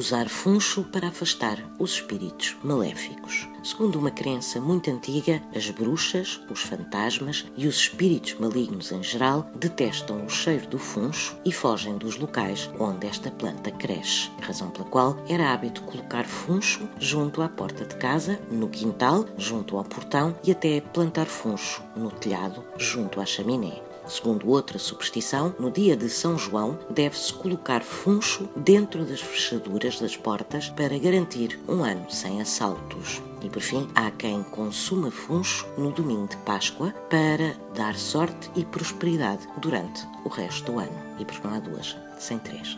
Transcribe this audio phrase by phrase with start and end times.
[0.00, 3.46] usar funcho para afastar os espíritos maléficos.
[3.62, 9.50] Segundo uma crença muito antiga, as bruxas, os fantasmas e os espíritos malignos em geral
[9.54, 14.88] detestam o cheiro do funcho e fogem dos locais onde esta planta cresce, razão pela
[14.88, 20.34] qual era hábito colocar funcho junto à porta de casa, no quintal, junto ao portão
[20.42, 23.89] e até plantar funcho no telhado, junto à chaminé.
[24.10, 30.16] Segundo outra superstição, no dia de São João deve-se colocar funcho dentro das fechaduras das
[30.16, 33.22] portas para garantir um ano sem assaltos.
[33.40, 38.64] E por fim, há quem consuma funcho no domingo de Páscoa para dar sorte e
[38.64, 41.02] prosperidade durante o resto do ano.
[41.20, 42.76] E porque não há duas, sem três.